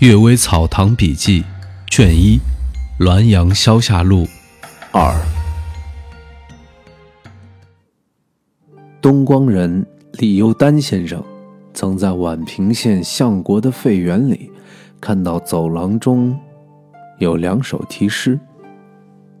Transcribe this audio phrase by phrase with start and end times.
[0.06, 1.42] 《阅微草堂笔记》
[1.90, 2.38] 卷一，
[3.04, 4.26] 《滦阳消夏录》
[4.92, 5.12] 二。
[9.02, 11.20] 东光人李幼丹先生
[11.74, 14.48] 曾在宛平县相国的废园里
[15.00, 16.38] 看到走廊中
[17.18, 18.38] 有两首题诗。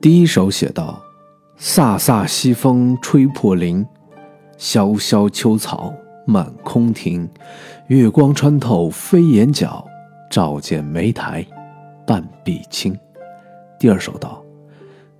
[0.00, 1.00] 第一首写道
[1.56, 3.86] ：“飒飒西风吹破林，
[4.56, 5.94] 萧萧秋草
[6.26, 7.30] 满空庭。
[7.86, 9.84] 月光穿透飞檐角。”
[10.30, 11.46] 照见梅台，
[12.06, 12.96] 半壁青。
[13.78, 14.44] 第二首道：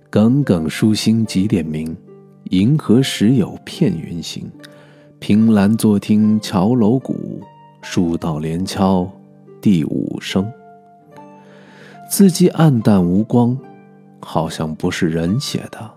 [0.09, 1.95] 耿耿书心几点明？
[2.45, 4.51] 银河时有片云行。
[5.19, 7.41] 凭栏坐听桥楼鼓，
[7.81, 9.09] 书到连敲
[9.61, 10.49] 第五声。
[12.09, 13.57] 字迹暗淡无光，
[14.21, 15.91] 好像不是人写的。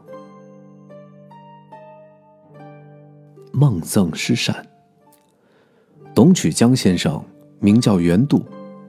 [3.52, 4.66] 梦赠诗扇。
[6.14, 7.22] 董曲江先生
[7.60, 8.42] 名叫袁度。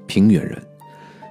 [0.07, 0.61] 平原人，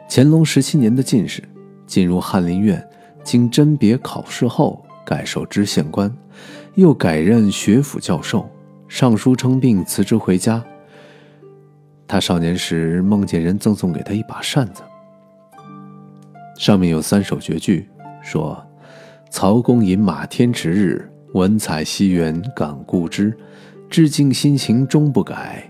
[0.09, 1.42] 乾隆十七年的进士，
[1.87, 2.83] 进入翰林院，
[3.23, 6.12] 经甄别考试后改授知县官，
[6.75, 8.48] 又改任学府教授。
[8.89, 10.62] 上书称病，辞职回家。
[12.06, 14.83] 他少年时梦见人赠送给他一把扇子，
[16.59, 17.89] 上面有三首绝句，
[18.23, 18.62] 说
[19.31, 23.34] ：“曹公饮马天池日，文采西园感故知。
[23.89, 25.67] 至敬心情终不改。”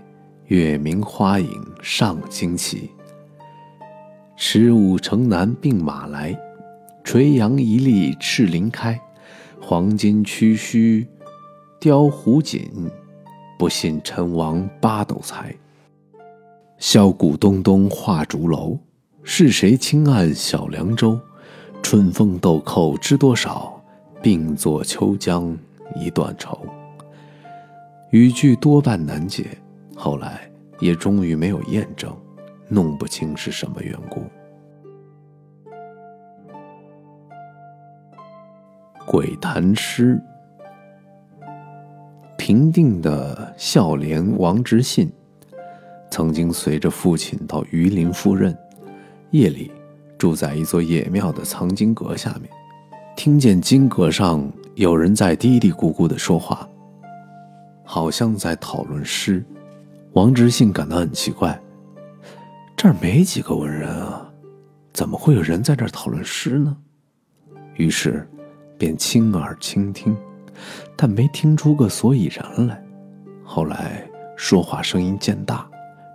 [0.47, 2.89] 月明花影上惊奇。
[4.37, 6.33] 十五城南并马来，
[7.03, 8.99] 垂杨一立赤林开。
[9.61, 11.05] 黄金区须
[11.81, 12.89] 雕壶锦，
[13.59, 15.53] 不信陈王八斗才。
[16.79, 18.79] 箫鼓咚咚画竹楼，
[19.23, 21.19] 是谁轻按小凉州？
[21.81, 23.81] 春风豆蔻知多少？
[24.21, 25.57] 并作秋江
[25.97, 26.57] 一段愁。
[28.11, 29.57] 语句多半难解。
[29.95, 30.49] 后来
[30.83, 32.13] 也终于没有验证，
[32.67, 34.21] 弄不清是什么缘故。
[39.05, 40.21] 鬼谈诗。
[42.37, 45.09] 平定的孝廉王直信，
[46.11, 48.53] 曾经随着父亲到榆林赴任，
[49.31, 49.71] 夜里
[50.17, 52.51] 住在一座野庙的藏经阁下面，
[53.15, 54.45] 听见经阁上
[54.75, 56.67] 有人在嘀嘀咕咕的说话，
[57.85, 59.41] 好像在讨论诗。
[60.13, 61.59] 王直信感到很奇怪，
[62.77, 64.23] 这儿没几个文人啊，
[64.93, 66.77] 怎么会有人在这儿讨论诗呢？
[67.77, 68.27] 于是，
[68.77, 70.15] 便亲耳倾听，
[70.95, 72.79] 但没听出个所以然来。
[73.43, 74.07] 后来
[74.37, 75.67] 说话声音渐大，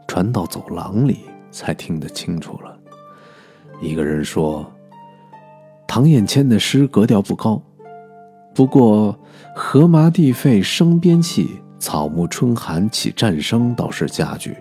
[0.07, 2.79] 传到走廊里，才听得清楚了。
[3.81, 4.65] 一个人说
[5.89, 7.61] ：“唐彦谦的诗格调不高，
[8.55, 9.19] 不过
[9.57, 14.57] 荷麻地沸生边气。”草木春寒起战声倒是佳句。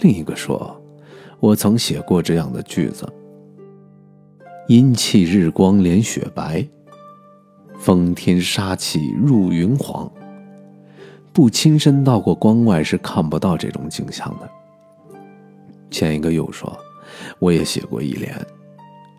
[0.00, 0.80] 另一个说
[1.40, 3.06] ：“我曾写过这样的句子：
[4.68, 6.66] 阴气日光连雪白，
[7.78, 10.10] 风天杀气入云黄。
[11.32, 14.48] 不亲身到过关外是看不到这种景象的。”
[15.90, 16.78] 前一个又说
[17.38, 18.34] ：“我也写过一联：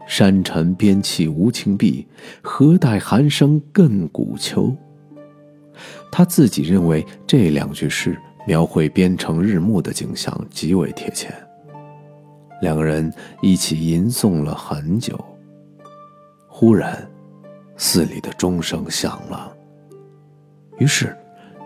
[0.07, 2.07] 山沉边气无情碧，
[2.41, 4.75] 何待寒声亘古秋。”
[6.11, 11.33] 他自己认为这两句诗描绘边城日暮的景象极为贴切。
[12.61, 15.17] 两个人一起吟诵了很久。
[16.47, 17.07] 忽然，
[17.75, 19.55] 寺里的钟声响了。
[20.79, 21.15] 于是，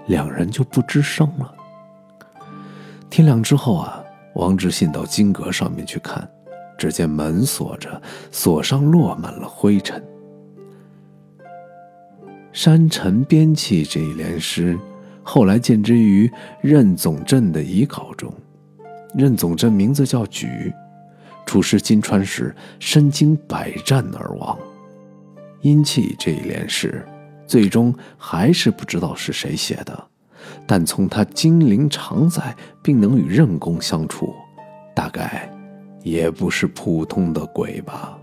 [0.07, 1.53] 两人就不吱声了。
[3.09, 4.03] 天亮之后啊，
[4.35, 6.29] 王之信到金阁上面去看，
[6.77, 8.01] 只见门锁着，
[8.31, 10.03] 锁上落满了灰尘。
[12.53, 14.77] 山沉边气这一联诗，
[15.23, 16.29] 后来见之于
[16.61, 18.33] 任总镇的遗稿中。
[19.15, 20.73] 任总镇名字叫举，
[21.45, 24.57] 出师金川时身经百战而亡。
[25.61, 27.05] 阴气这一联诗，
[27.45, 30.07] 最终还是不知道是谁写的，
[30.65, 34.33] 但从他精灵常在，并能与任公相处，
[34.95, 35.49] 大概
[36.03, 38.17] 也不是普通的鬼吧。